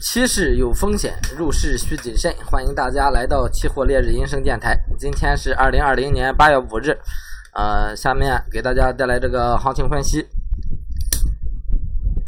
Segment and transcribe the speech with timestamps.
[0.00, 2.32] 期市有风险，入市需谨慎。
[2.46, 4.78] 欢迎大家来到期货烈日银声电台。
[4.96, 6.96] 今天是二零二零年八月五日，
[7.52, 10.24] 呃，下面给大家带来这个行情分析。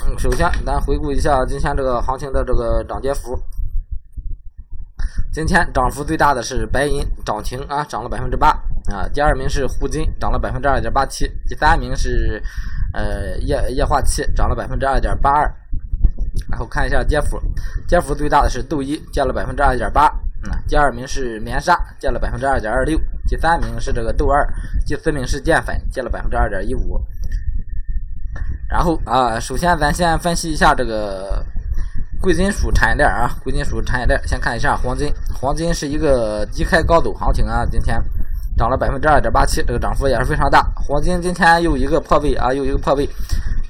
[0.04, 3.40] 嗯，首先咱回顾一下今天这个行情的这个涨跌幅。
[5.32, 8.48] 今天涨幅最大的是白银，涨停啊，涨了百分之八
[8.92, 9.06] 啊。
[9.14, 11.28] 第二名是沪金，涨了百分之二点八七。
[11.48, 12.42] 第三名是
[12.94, 15.54] 呃液液化气，涨了百分之二点八二。
[16.48, 17.40] 然后看一下跌幅，
[17.88, 20.06] 跌幅最大的是豆一，跌了百分之二点八。
[20.42, 22.98] 嗯，第二名是棉纱，跌了百分之二点二六。
[23.28, 24.48] 第三名是这个豆二，
[24.86, 26.98] 第四名是淀粉，跌了百分之二点一五。
[28.68, 31.44] 然后啊，首先咱先分析一下这个
[32.22, 38.02] 贵金属产业链啊，贵金属产业链，先看一下黄金，黄金是一个低开高走行情啊，今天
[38.56, 40.62] 涨了百分之二点八七，这个涨幅也是非常大。
[40.74, 43.06] 黄金今天又一个破位啊，又一个破位。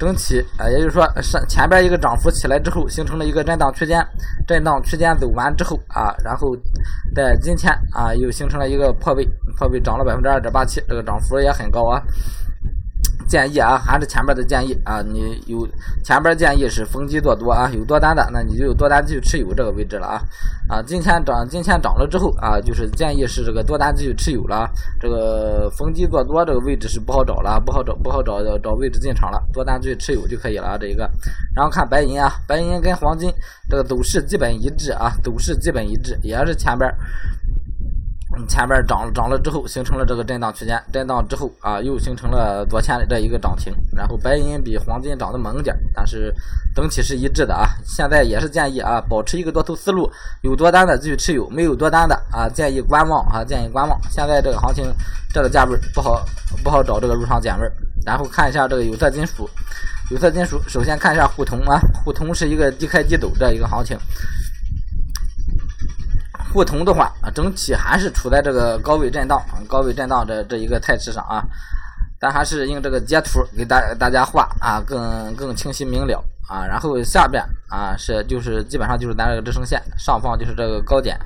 [0.01, 4.03] 整体啊，也就是说，上前边一个涨幅起来之后，形成了一个震荡区间，
[4.49, 6.57] 震荡区间走完之后啊，然后
[7.15, 9.29] 在今天啊，又形成了一个破位，
[9.59, 12.03] 破位涨了百分之二点八七，这个涨幅也很高啊。
[13.29, 15.65] 建议啊，还是前边的建议啊，你有
[16.03, 20.23] 前边建议是逢低做多啊，有多单的，那你就有多单继续持有这个位置了啊
[20.69, 24.69] 啊，今天涨，今天涨了之后啊，就是建议是这个多单继续持有了，
[25.01, 31.09] 这个逢低做多这个位置是不好找了，不好找，不好找找位置进场了，多单继续持有就可以了啊，这一个，
[31.55, 33.33] 然后看白银啊，白银跟黄金
[33.69, 36.93] 这个走势基本一致啊，走势基本一致，也是前边。
[38.49, 43.73] 前边涨涨了之后，形成了这个震荡区间，震荡之后啊，又形成了昨天的这一个涨停。
[43.95, 46.33] 然后白银比黄金涨得猛点，但是
[46.75, 47.67] 整体是一致的啊。
[47.85, 50.11] 现在也是建议啊，保持一个多头思路，
[50.43, 54.01] 有多单的继续持有，没有多单的啊，建议观望啊，建议观望。
[54.11, 54.85] 现在这个行情，
[55.35, 56.25] 这个价位不好
[56.63, 57.69] 不好找这个入场点位。
[58.07, 59.51] 然后看一下这个有色金属，
[60.11, 63.99] 有色金属首先看一下沪铜啊，沪铜是一个低开低走这一个行情。
[66.53, 71.43] 不同的话啊，整体还是处在这个高位震荡、高位震荡这这一个态势上啊。
[72.21, 76.67] 咱还是用这个截图给大大家画啊，更更清晰明了啊。
[76.67, 81.19] 然后下边啊是就是基本上就是咱这个支撑线，上方就是这个高点。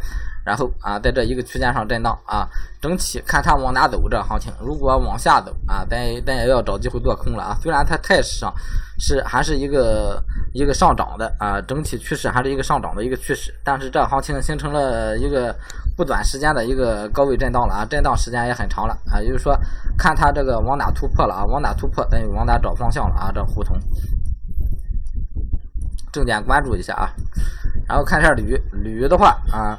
[0.44, 2.47] 然后啊，在这一个区间上震荡啊，
[2.78, 7.59] 整体看它往哪走，这行情如果往下走啊，咱咱也要找机会做空了啊。
[7.62, 8.53] 虽然它态势上
[8.99, 10.22] 是还是一个
[10.53, 15.56] 一个上涨的啊，整体趋势还是一个上涨的一个趋势，但是这行情形成了一个
[15.97, 19.59] 不短时间的一个高位震荡了啊，震荡时间也很长了啊，也就是说
[19.97, 23.75] 看它这个往哪突破了啊，往哪突破，咱就往哪找方向了啊，这互通。
[26.12, 27.09] 重点关注一下啊，
[27.88, 29.78] 然后看一下铝，铝的话啊。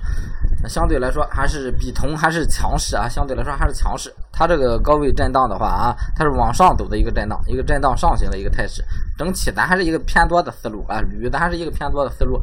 [0.67, 4.13] 相对来说还是比铜还是强势啊，相对来说还是强势。
[4.31, 8.83] 它这个高位震荡的话啊，它是往上走的一个震荡，一个震荡上行的一个态势。
[9.17, 12.41] 整体咱还是一个偏多的思路啊，铝咱还是一个偏多的思路。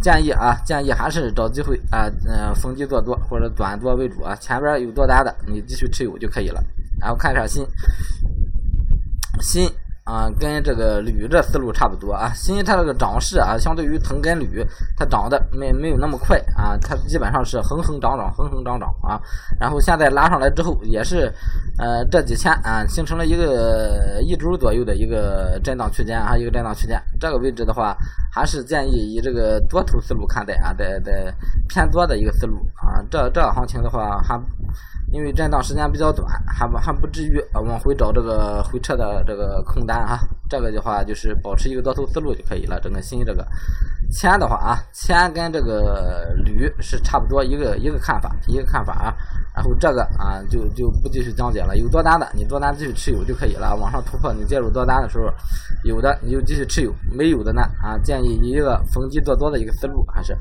[0.00, 4.34] 建议啊，建议还是找机会啊，嗯，逢低做多或者短多为主啊。
[4.36, 6.62] 前边有多单的，你继续持有就可以了。
[7.00, 7.66] 然后看一下锌，
[9.40, 9.70] 锌。
[10.10, 12.32] 啊，跟这个铝这思路差不多啊。
[12.34, 14.66] 锌它这个涨势啊，相对于铜跟铝，
[14.96, 16.76] 它涨的没没有那么快啊。
[16.82, 19.20] 它基本上是横横涨涨，横横涨涨啊。
[19.60, 21.32] 然后现在拉上来之后，也是
[21.78, 27.00] 呃这几天啊，形成了一个一周左右的一个震荡区间啊，一个震荡区间。
[27.20, 27.96] 这个位置的话，
[28.32, 31.32] 还是建议以这个多头思路看待啊，在在
[31.68, 32.98] 偏多的一个思路啊。
[33.08, 34.36] 这这行情的话还。
[35.12, 40.18] 因为震荡时间比较短，还不还不至于啊往回找这个回撤的这个空单哈。
[40.48, 42.80] 这个的话就是保持一个多头思路就可以了。
[42.80, 43.46] 整个新这个
[44.10, 49.14] 铅的话啊，铅跟这个 铝是差不多一个一个看法，一个看法啊。
[49.54, 51.76] 然后这个啊就就不继续讲解了。
[51.76, 53.76] 有多单的你多单继续持有就可以了。
[53.76, 55.32] 往上突破你介入多单的时候，
[55.84, 60.36] 有的你就继续持有，没有的呢啊建议你一个逢低做多的一个思路还是。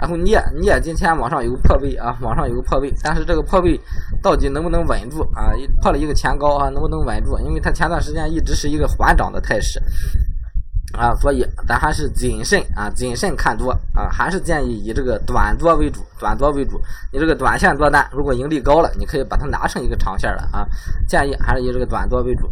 [0.00, 3.78] 然后镍镍今天往上有个破位啊，往上有个破位，但是这个破位
[4.22, 5.52] 到底能不能稳住啊？
[5.82, 7.38] 破了一个前高啊，能不能稳住？
[7.40, 9.78] 因为它前段时间一直是一个缓涨的态势
[10.96, 16.80] 啊，所以咱还是谨慎啊， 谨慎看多啊，还是建议以这个短多为主，短多为主。
[17.12, 20.66] 你这个短线多单如果盈利高了，你可以把它拿成一个长线了啊，
[21.06, 22.50] 建议还是以这个短多为主。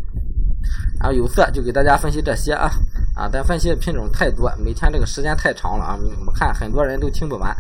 [1.01, 2.71] 然后有色就给大家分析这些啊。
[3.19, 7.55] 啊，咱分析的品种太多，每天这个时间太长了啊，我们看很多人都听不完。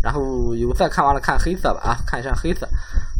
[0.00, 2.66] 然后有色看完了，看黑色吧啊，看一下黑色。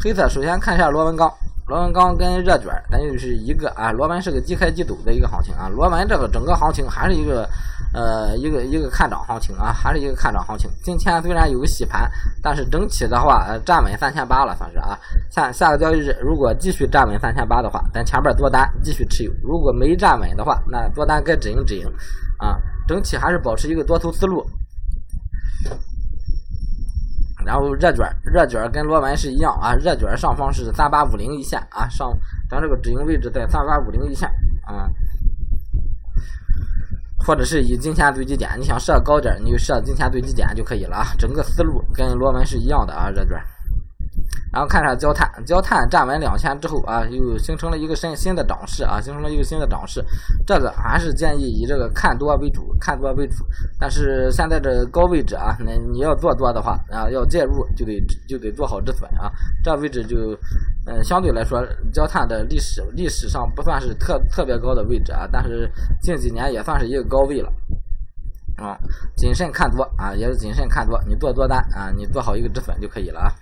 [0.01, 1.29] 黑色首先看一下螺纹钢，
[1.67, 7.49] 螺纹钢跟热卷，咱就是一个啊，螺纹是个即开即走的一个行情啊，螺纹这个整个行情还是一个。
[7.93, 10.71] 呃，一个一个看涨行情啊，还是一个看涨行情。
[10.83, 12.11] 今天虽然有个洗盘，
[12.43, 14.97] 但是整体的话站稳三千八了，算是啊。
[15.31, 21.87] 下下个交易日如果继续站稳三千八的话，咱前边多单继续持有；如果没站稳的话，那多单该止盈止盈
[22.39, 22.57] 啊。
[22.87, 24.45] 整体还是保持一个多头思路。
[27.45, 32.17] 然后热卷热卷跟螺纹是一样啊，热卷上方是三八五零一线啊，上
[32.49, 34.29] 咱这个止盈位置在三八五零一线
[34.63, 34.89] 啊，
[37.27, 43.37] 或者是以金钱最低点，你想设高点你就设金钱最低点就可以了啊，整个思路跟螺纹是一样的啊，热卷。
[44.53, 50.05] 然后看一下焦炭，焦炭站稳两千之后啊，又形成了一个新新的涨势啊，形成了一个新的涨势。
[50.45, 53.47] 这个还是建议以这个看多为主，看多为主。
[53.79, 59.31] 但是现在这高位置啊，那你要做多的话啊，要介入就得就得做好止损啊。
[59.63, 60.37] 这位置就
[60.87, 61.63] 嗯，相对来说，
[61.93, 67.53] 焦炭的历史历史上不算是特特别高的位置啊，但是近几年也算是一个高位了
[68.57, 68.79] 啊。
[69.15, 70.99] 谨慎看多啊，也是谨慎看多。
[71.07, 73.33] 你做多单啊，你做好一个止损就可以了啊。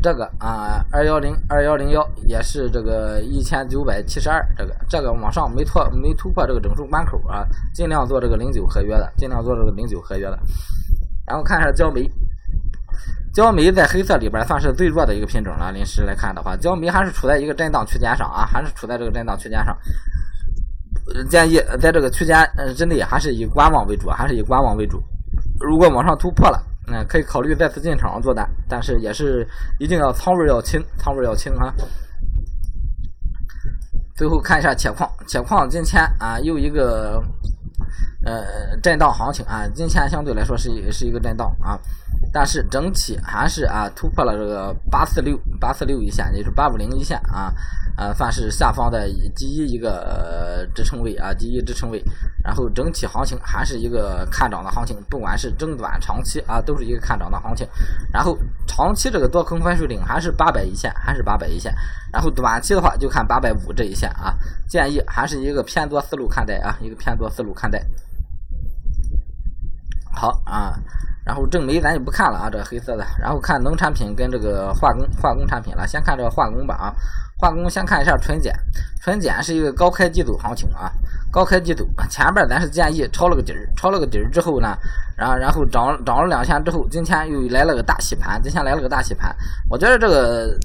[0.00, 7.44] 这个啊，二幺零二幺零幺也是这个一千九百七十二，这个这个往上没突没突破这个整数关口啊，
[7.74, 10.38] 尽量做这个零九合约的，尽量做这个零九合约的。
[11.26, 12.10] 然后看一下焦煤，
[13.38, 15.70] 焦煤在黑色里边算是最弱的一个品种了。
[15.70, 19.78] 临时来看的话，焦煤还是处在一个震荡区间上啊，还是处在这个震荡区间上。
[21.30, 22.36] 建议在这个区间
[22.76, 25.00] 之内还是以观望为主，还是以观望为主。
[25.60, 26.60] 如果往上突破了。
[26.88, 29.46] 嗯，可以考虑再次进场做单，但是也是
[29.78, 31.72] 一定要仓位要轻，仓位要轻啊。
[34.16, 37.22] 最后看一下铁矿，铁矿今天啊又一个
[38.28, 41.78] 呃震荡行情啊，今天相对来说是是一个震荡啊。
[42.30, 47.54] 但是整体还是啊突破了这个八四六八四六一线，也就是八五零一线啊，
[47.96, 52.04] 啊算是下方的第一一个支撑位啊，第一支撑位。
[52.44, 57.66] 然后整体行情还是一个看涨的行情，不管是中短长期啊，都是一个看涨的行情。
[58.12, 58.36] 然后
[58.66, 61.72] 长期这个多空分水岭还是八百一线，还是八百一线。
[62.12, 64.36] 然后短期的话就看八百五这一线啊，
[64.68, 67.82] 建议还是一个偏多思路看待啊，一个偏多思路看待。
[70.18, 70.74] 好啊。
[71.24, 73.04] 然后正煤咱就不看了啊，这个黑色的。
[73.20, 75.86] 然后看农产品跟这个化工化工产品了。
[75.86, 76.94] 先看这个化工吧啊，
[77.38, 78.52] 化工先看一下纯碱，
[79.02, 80.90] 纯碱是一个高开低走行情啊，
[81.30, 81.86] 高开低走。
[82.08, 84.74] 前边咱是建议抄了个底儿，抄了个底儿之后呢，
[85.16, 89.36] 然后然后涨涨了两天之后，今天又来了个大洗盘，今天来了个大洗盘。
[89.68, 90.58] 我觉得这个。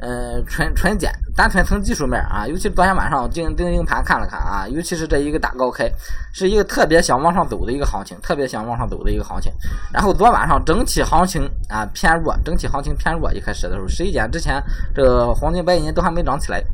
[0.00, 5.90] 呃，纯纯碱，单纯从技术面啊，尤其昨天晚上盯盯盯盘看了看啊，尤其是这一个大高开，
[6.32, 9.52] 是一个特别想往上走的一个行情，特别想往上走的一个行情。
[9.92, 14.62] 然后昨晚上整体行情啊偏弱，整体行情偏弱，一开始的时候十一点之前，
[14.94, 16.64] 这个黄金白银都还没涨起来。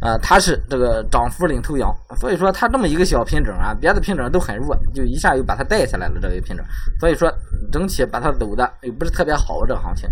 [0.00, 6.64] 呃，它是这个涨幅领头羊，所以说它这么一个小品种啊，别的品种都很弱，就一下又把它带下来了这个品种，
[7.00, 7.32] 所以说
[7.72, 10.08] 整体把它走的又不是特别好这个行情，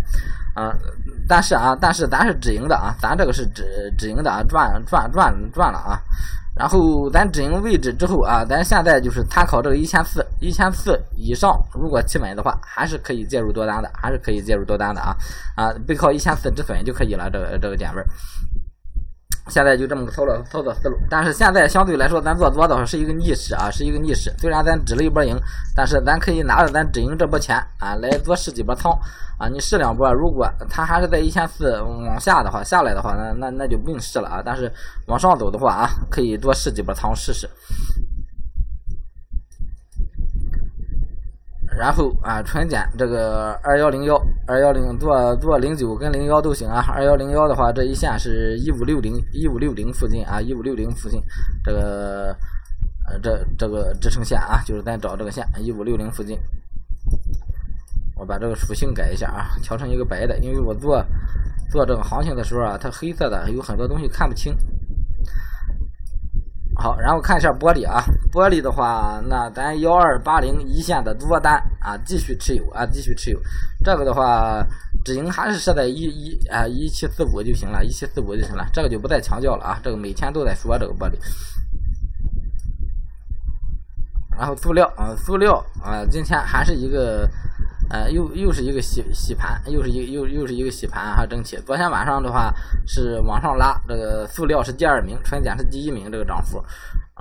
[0.55, 0.73] 啊，
[1.27, 3.63] 但是啊，但是咱是止盈的啊，咱这个是止
[3.97, 5.99] 止盈的啊，赚赚赚赚了啊，
[6.55, 15.15] 然后咱止盈位置之后啊，咱现在就是参考这个一千四一千四以上，如果企稳的话，还是可以介入多单的，还是可以介入多单的啊。
[15.55, 18.03] 啊，背靠一千四止损就可以了，这个这个点位。
[19.49, 24.33] 现在就这么个操作操作思路，但是现在相对来说，咱做多的话是一个逆势啊，是一个逆势。
[24.37, 25.37] 虽然咱止了一波盈，
[25.75, 28.91] 但是咱可以拿着咱止盈这波钱啊，来多试几波仓
[29.37, 29.49] 啊。
[29.49, 34.41] 你试两波，如果它还是在一千四往下的话，下来的话，那那那就不用试了啊。
[34.43, 34.71] 但是
[35.07, 37.49] 往上走的话啊，可以多试几波仓试试。
[41.77, 44.15] 然后啊，纯碱这个二幺零幺
[44.47, 46.83] 二幺零做做零九跟零幺都行啊。
[46.87, 51.21] 二幺零幺的话，这一线是一五六零一五六零附近啊，一五六零附近
[51.63, 52.35] 这个
[53.07, 56.37] 呃这这个支撑线啊，就是咱找这个线一五六零附近。
[58.15, 61.03] 我把这个属性改一下啊，调成一个白的，因为我做
[61.71, 64.55] 做这个行情的时候啊，它黑色的有很多东西看不清。
[66.75, 73.39] 好，然后看一下玻璃啊，玻璃的话，那咱幺二八零一线的多单啊，继续持有啊，继续持有。
[73.83, 74.65] 这个的话，
[75.05, 81.17] 止盈还是设在一一啊一七四五就行了，一七四五就行了，这个就不再强调了啊，这个每天都在说这个玻璃。
[84.37, 87.29] 然后塑料啊，塑料啊，今天还是一个。
[87.93, 91.55] 呃，又又是一个洗洗盘，又是一又又是一个洗盘哈，整体。
[91.63, 92.51] 昨天晚上的话
[92.87, 96.57] 是往上拉，这个塑料是第二名，纯碱是第一名，这个涨幅，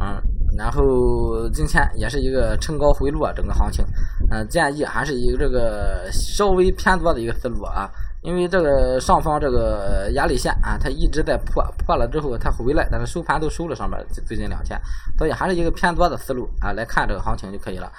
[0.00, 0.16] 嗯，
[0.56, 3.84] 然后今天也是一个冲高回落，整个行情，
[4.30, 7.90] 嗯，建议还是一个这个稍微偏多的一个思路啊，
[8.22, 14.80] 因为这个上方这个压力线啊，它一直在破，破了之后它回来，但是收盘都收了上面，最近两天，
[15.18, 17.92] 所以还是一个偏多的思路啊，来看这个行情就可以了。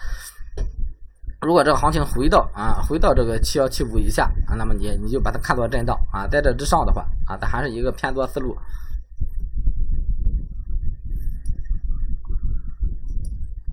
[1.43, 8.57] 如果这个行情回到啊，回到这个七幺七五以下啊，那么你你就把它看作震荡啊，在这之上的话啊，它还是一个偏多思路。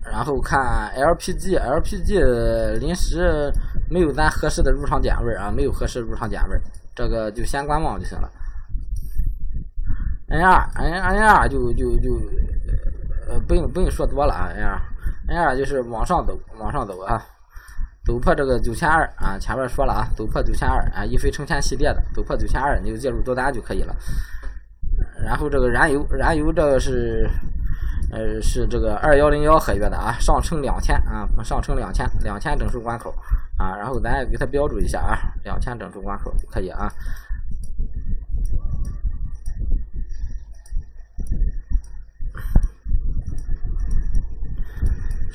[0.03, 3.53] 然后看 LPG，LPG 临时
[3.89, 6.61] 没有咱合适的入场点位啊，没有合适入场点位，
[6.97, 8.29] 这个就先观望就行了。
[10.29, 12.21] N 二，N N 二就就就
[13.29, 14.81] 呃不用不用说多了啊，N 二
[15.29, 17.25] ，N 二就是往上走，往上走啊，
[18.11, 23.95] 走破这个九千二啊，前面说了啊，走破九千二啊，一飞冲天系列的走破九千二，你就介入多单就可以了。
[25.25, 27.31] 然后这个燃油，燃油这个是
[28.11, 33.15] 呃是这个二幺零幺合约的啊，上冲两千啊，上冲两千，两千整数关口
[33.57, 36.93] 啊，然后咱也给它标注一下啊，两千整数关口就可以啊。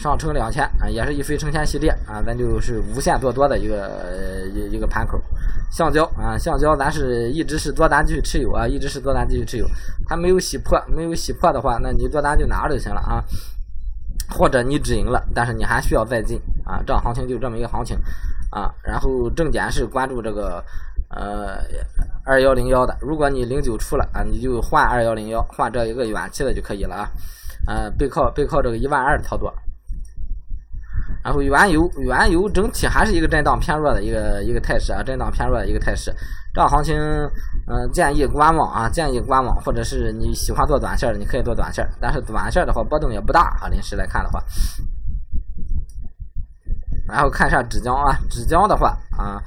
[0.06, 5.20] 上冲两千啊，也是一飞冲天系列啊，咱就是无限做多的一个一一个盘口。
[5.72, 9.68] 橡胶啊，橡胶咱是一直是多单继续持有啊，一直是多单继续持有。
[10.08, 13.24] 它没有洗破，没有洗破的话，那你多单就拿着就行了啊。
[14.30, 16.84] 或者你止盈了，但是你还需要再进啊。
[16.86, 17.98] 这样行情就这么一个行情
[18.52, 18.72] 啊。
[18.84, 20.64] 然后重点是关注这个
[21.10, 21.58] 呃
[22.24, 27.10] 二幺零幺的，如果你零九出了啊，你就换二幺零幺，换这一个远期的就可以了啊。
[27.66, 29.52] 呃，背靠背靠这个一万二的操作。
[31.24, 36.14] 然后原油，原油整体还是一个震荡偏弱的一个一个态势啊，震荡偏弱的一个态势。
[36.54, 36.96] 这样行情，
[37.68, 44.44] 嗯，建议观望啊，建议观望，或者是你喜欢做短线的，你可以做短线，但是短线的话波动也不大啊，临时来看的话。
[47.08, 49.42] 然后看一下纸浆啊，纸浆的话啊。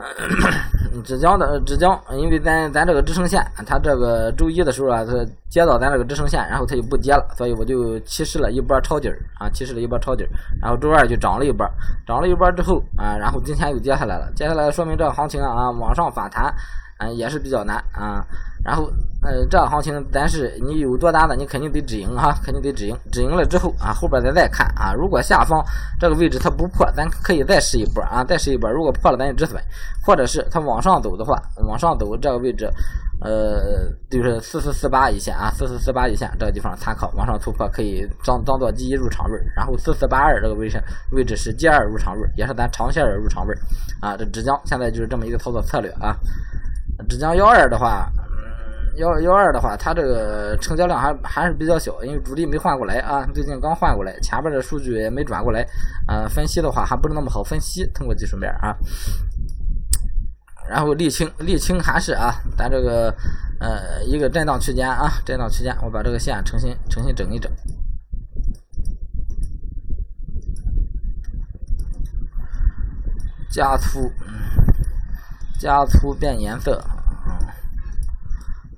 [1.04, 5.12] 浙江的浙江，因为咱咱这个支撑线，它这个周一的时候啊，它
[5.48, 10.30] 接到咱这个支撑线，然后它就不接了，所以我就起势了一波抄底儿啊，起势了一波抄底儿，
[10.60, 11.64] 然后周二就涨了一波，
[12.06, 16.54] 涨了一波之后啊，然后今天又跌下来了，接下来说明这个行情啊往上反弹。
[17.00, 18.24] 嗯，也是比较难啊。
[18.62, 18.90] 然后，
[19.22, 22.94] 呃，这行情，但是你有多单的，你肯定得止盈哈，肯定得止盈。
[23.10, 24.92] 止盈了之后啊，后边咱再看啊。
[24.92, 25.64] 如果下方
[25.98, 28.70] 这个位置它不破，咱可以再试一波啊，再试一波。
[28.70, 29.58] 如果破了，咱就止损。
[30.04, 32.70] 或者是它往上走的话，往上走这个位置，
[33.22, 39.40] 呃，就是四四四八一线啊，四四四八一线这个地方参考，往上突破可以当当做第一入场位。
[39.56, 40.78] 然后四四八二这个位置
[41.12, 43.54] 位置是第二入场位，也是咱长线的入场位
[44.02, 44.14] 啊。
[44.18, 46.14] 这纸浆现在就是这么一个操作策略啊。
[47.08, 48.10] 浙江幺二的话，
[48.96, 55.66] 幺幺二的话，它这个成交量还还是比较小，因为主力没换过来啊，最近刚换过来，前边的数据也没转过来，
[56.06, 58.76] 呃，分析的话还不是那么好分析，通过技术面啊。
[60.68, 63.12] 然后沥青，沥青还是啊，咱这个
[63.58, 67.50] 呃一个震荡区间啊，震荡区间，我把这个线重新重新整一整，
[73.50, 74.12] 加粗。
[75.60, 76.82] 加粗变颜色，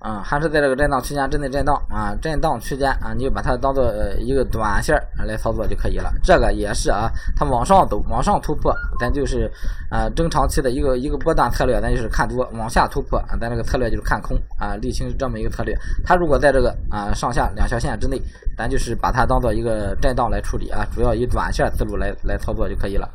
[0.00, 3.84] 啊，还是在这个震荡区间之内震荡啊，震荡区间啊，你就把它当做
[4.18, 6.12] 一个短线来操作就可以了。
[6.24, 9.48] 这个也是啊，它往上走，往上突破，咱就是
[9.90, 14.74] 啊，中长期的一个一个波段策略，咱就是看多；往下突破，咱这个策略就是看空啊。
[14.82, 18.20] 沥青是这么一个策略，它如果在这个啊上下两条线之内，
[18.58, 23.08] 咱就是把它当做一个震荡来处理啊，主要以短线思路来来操作就可以了。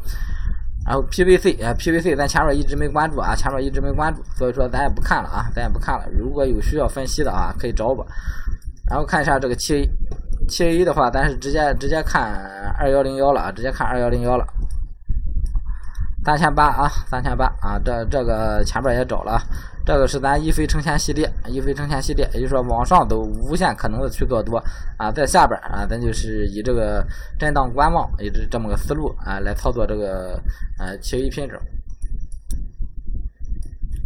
[0.87, 6.05] 然后 PVC 啊，PVC 咱前面一直没关注啊，前面一直没关注，所以说咱也不看了啊，咱也不看了。
[6.17, 8.07] 如果有需要分析的啊，可以找我。
[8.89, 9.89] 然后看一下这个七 A，
[10.47, 12.39] 七 A 的话，咱是直接直接看
[12.79, 14.47] 二幺零幺了啊，直接看二幺零幺了。
[16.27, 19.41] 三千八啊，三千八啊，这这个前边也找了，
[19.85, 24.61] 这个是咱一飞冲天系列，一飞冲天系列，也就是说往上都无限可能的去做多
[24.97, 27.01] 啊，在下边啊，咱就是以这个
[27.39, 30.37] 震荡观望，也是这么个思路啊，来操作这个
[30.77, 31.57] 呃其余品种，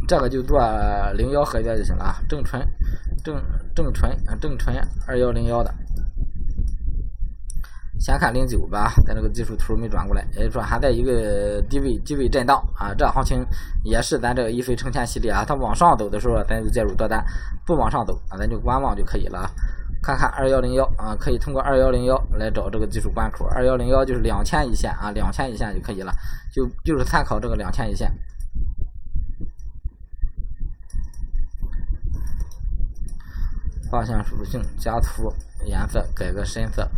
[0.07, 0.61] 这个就做
[1.15, 2.63] 零幺合约就行了啊，正纯
[3.23, 3.35] 正
[3.73, 4.75] 正纯正纯
[5.07, 5.73] 二幺零幺的。
[8.01, 12.91] 先看零九吧，咱这个技术图没转过来，也就是说还在一个低位低位震荡啊。
[12.97, 13.45] 这行情
[13.83, 17.23] 也是咱这个一飞冲天系列啊，它往上走的时候咱就介入多单，
[17.63, 19.47] 不往上走啊咱就观望就可以了。
[20.01, 26.11] 看看二幺零幺啊，可以通过二幺零幺来找这个技术关口，二幺零幺就是两千一线啊，两千一线就可以了，
[26.51, 28.11] 就就是参考这个两千一线。
[33.91, 35.31] 画线属性加粗，
[35.65, 36.89] 颜色改个深色。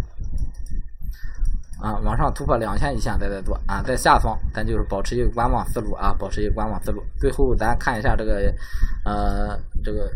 [1.83, 7.03] 啊，往上突破两千一线再再做啊，在下方咱就是保持一个观望思路啊，保持一个观望思路。
[7.19, 8.53] 最后咱看一下这个，
[9.03, 10.09] 呃，这个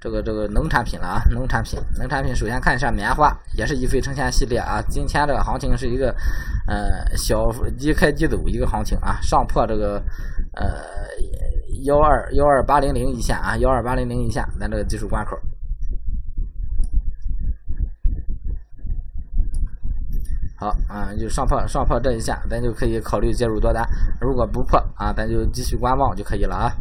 [0.00, 4.82] 这个这个农产品了啊，农产品，农产品首先看一下棉花，也是一飞冲天系列啊。
[4.88, 6.12] 今天这个行情是一个
[6.66, 10.02] 呃小低开低走一个行情啊，上破这个
[10.56, 10.82] 呃
[11.84, 15.38] 幺二幺二八零零一线啊，幺二八零零一线，咱这个技术关口。
[20.58, 23.88] 好啊，就上破上破这一线，咱就可以考虑介入多单。
[24.20, 26.72] 如果不破啊，咱就继续观望就可以了啊。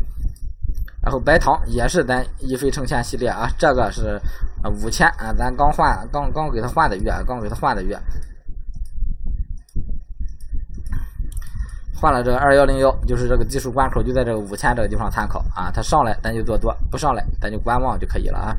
[1.04, 4.20] 然后白糖也是咱一飞冲天系列啊，这个是
[4.82, 7.98] 五千啊，咱刚换刚刚给他换的月，刚给他换的月，
[11.96, 18.58] 换了这个二幺零幺，就是这个技术关口就在这个五千这个地方参考啊，它上来咱就做多，不上来咱就观望就可以了啊。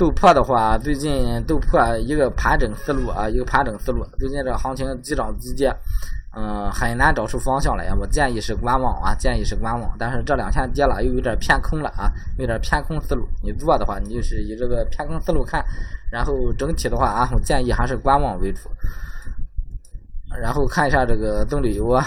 [0.00, 4.02] 豆粕的话，最近豆粕一个盘整思路啊，一个盘整思路。
[4.18, 5.70] 最近这行情急涨急跌，
[6.34, 7.92] 嗯，很难找出方向来。
[7.92, 9.94] 我建议是观望啊，建议是观望。
[9.98, 13.28] 但是这两天跌了，又有点偏空了啊，有点偏空思路。
[13.44, 15.62] 你做的话，你就是以这个偏空思路看。
[16.10, 18.70] 然后整体的话啊，我建议还是观望为主。
[20.40, 22.02] 然后看一下这个棕榈油啊，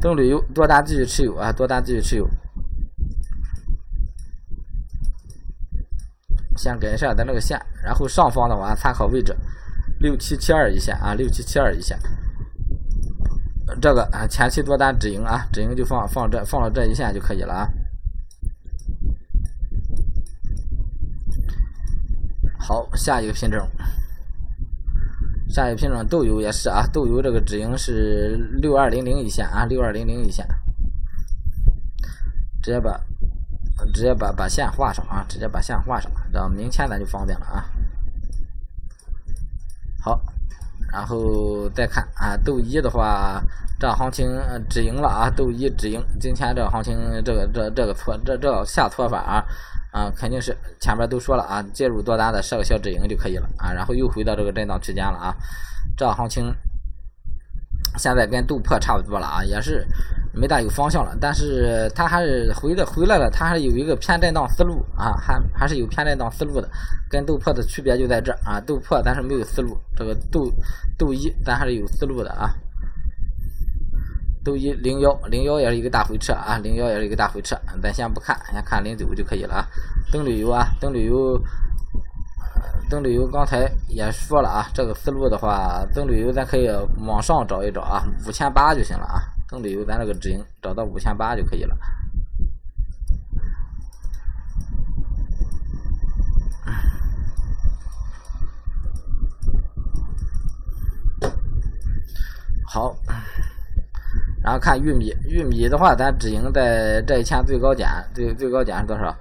[0.00, 2.26] 棕榈油多单继续持有啊，多单继续持有。
[6.62, 9.36] 先改一下咱这个线，然后上方的话参考位置
[9.98, 11.98] 六七七二一线啊，六七七二一线，
[13.80, 17.68] 这个啊前期多单止盈啊，止盈就放放这放到这一线就可以了啊。
[22.60, 23.68] 好，下一个品种，
[25.48, 30.46] 下一个品种豆油也是啊，豆油这个止盈是六二零零一线啊，六二零零一线，
[32.62, 33.00] 直接把。
[33.92, 35.24] 直接把把线画上啊！
[35.28, 37.64] 直接把线画上，这样明天咱就方便了啊。
[40.00, 40.20] 好，
[40.92, 43.42] 然后再看啊，豆一的话，
[43.80, 44.28] 这行情
[44.68, 46.04] 止盈了啊，豆一止盈。
[46.20, 49.44] 今天这行情这个这这个错这这下错法啊，
[49.92, 53.72] 啊肯定是前面都说了啊，介入多单的设个小止盈就可以了啊。
[53.72, 55.34] 然后又回到这个震荡区间了啊，
[55.96, 56.54] 这行情
[57.96, 59.86] 现在跟豆粕差不多了啊，也是。
[60.34, 66.68] 没大有方向了，但是他还是回的回来了，他还是有一个偏震荡思路啊，还还是有偏震荡思路的，
[67.10, 70.50] 跟豆粕的区别就在这啊，豆粕咱是没有思路，这个豆
[70.96, 72.54] 豆一咱还是有思路的啊，
[74.42, 79.68] 豆一零幺零幺也是一个大回撤啊，零幺也是一个大回撤，咱先不看，先看零九就可以了啊，
[80.10, 81.38] 登旅游啊，登旅游，
[82.88, 86.70] 登旅游刚才也说了啊，这个思路的话，登旅游咱可以
[87.06, 89.22] 往上找一找啊，五千八就行了啊。
[89.52, 91.76] 增旅游，咱这个止盈找到五千八就可以了。
[102.64, 102.96] 好，
[104.42, 109.14] 然后看玉米，玉米的话，咱止盈在这一天最高点，最最高点是多少？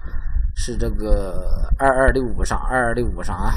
[0.56, 3.52] 是这个二二六五上，二二六五上啊，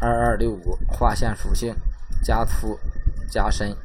[0.00, 1.72] 二二六五划线属性。
[2.24, 2.78] 加粗
[3.30, 3.76] 加深，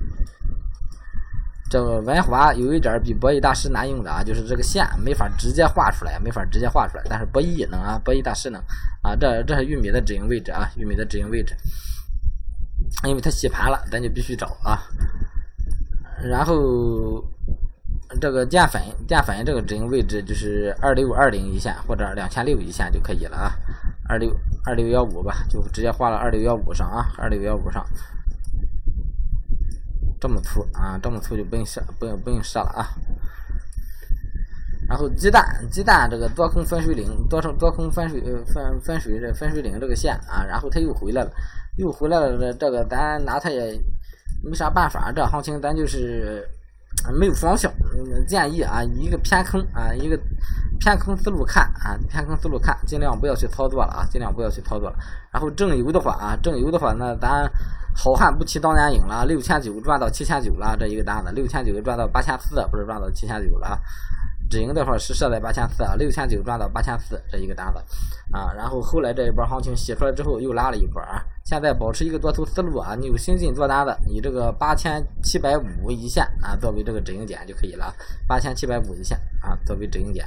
[1.69, 8.59] 这个文华有一点比博弈大师难用的啊，就是这个线没法直接画出来，没法直接画出来，但是博弈能啊，博弈大师能
[9.03, 9.13] 啊。
[9.15, 11.53] 这这是玉米的止盈位置啊，玉米的止盈位置，
[13.03, 14.81] 因为它洗盘了，咱就必须找啊。
[16.23, 17.23] 然后
[18.21, 23.51] 这个淀粉，淀粉这个止盈位置就是二六二零一线或者两千六一线就可以了啊，
[24.07, 24.33] 二六
[24.65, 27.85] 二六幺五吧，就直接画了二六幺五上啊，二六幺五上。
[30.19, 32.89] 这么粗啊，这么粗就不用设，不用不用设了啊。
[34.87, 41.31] 然后鸡蛋，鸡蛋这个多空分水岭，多空多空分水分分水这分水岭这个线啊，然后它又回来了，
[41.77, 42.37] 又回来了。
[42.39, 43.79] 这这个咱拿它也
[44.43, 46.43] 没啥办法，这行情咱就是
[47.13, 47.71] 没有方向。
[48.27, 50.19] 建议啊，一个偏空啊，一个
[50.79, 54.97] 偏空思路看啊，偏空思路看，尽量不要去操作了啊，尽量不要去操作了。
[55.31, 57.49] 然后正油的话啊，正油的话，那咱。
[58.01, 63.77] 好汉不提当年勇了，六千九赚到七千九了，这一个单子，六千九赚到八千四，不是赚到七千九了。
[64.49, 67.79] 止盈的话是设在八千四，六千九赚到八千四，这一个单子
[68.31, 68.53] 啊。
[68.55, 72.95] 然后后来这一波行情洗出来之后又拉了一波啊，现在保持一个多头思路啊。
[72.95, 77.93] 你有新进做单的，以这个八千七百五一线啊作为这个止盈点就可以了，
[78.25, 80.25] 八千七百五一线啊作为止盈点。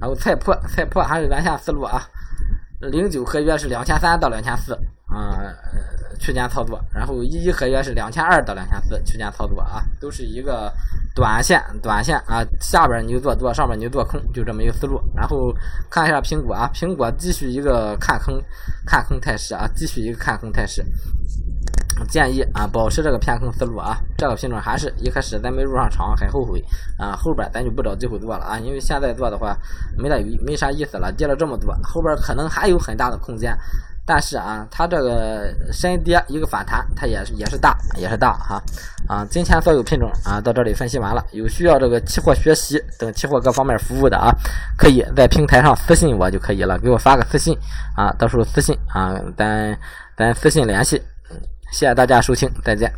[0.00, 2.08] 然后菜粕，菜粕还是原先思路啊，
[2.80, 4.74] 零九合约是两千三到两千四。
[5.08, 5.40] 啊，
[6.20, 10.70] 区间操作，然后一一合约是两千二到两千四，区间操作啊，都是一个
[11.14, 15.00] 短线，短线啊，下边你就做多，上边你就做空，就这么一个思路。
[15.14, 15.52] 然后
[15.90, 18.38] 看一下苹果啊，苹果继续一个看空，
[18.84, 20.84] 看空态势啊，继续一个看空态势。
[22.10, 26.62] 建议啊，保持这个偏空思路啊，这个品种还是一开始咱没入上场，很后悔
[26.96, 29.56] 啊，后边咱就不找机会做了啊，因为现在做的话
[29.96, 33.56] 没得没啥意思了，跌了这么多，后边可能还有很大的空间。
[34.08, 38.62] 但是啊，它这个深跌一个反弹，它也是也是大，也是大哈
[39.06, 39.22] 啊。
[39.30, 41.22] 今天所有品种啊，到这里分析完了。
[41.32, 44.32] 有需要这个期货学习等期货各方面服务的啊，
[44.78, 47.54] 可以在平台上私信我就可以了，给我发个私信
[47.94, 49.78] 啊，到时候私信啊，咱
[50.16, 51.02] 咱私信联系。
[51.70, 52.90] 谢谢大家收听，再见。